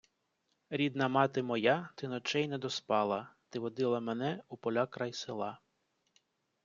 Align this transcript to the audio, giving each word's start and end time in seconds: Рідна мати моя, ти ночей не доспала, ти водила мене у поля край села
Рідна 0.69 1.07
мати 1.07 1.43
моя, 1.43 1.89
ти 1.95 2.07
ночей 2.07 2.47
не 2.47 2.57
доспала, 2.57 3.33
ти 3.49 3.59
водила 3.59 3.99
мене 3.99 4.43
у 4.49 4.57
поля 4.57 4.85
край 4.87 5.13
села 5.13 5.59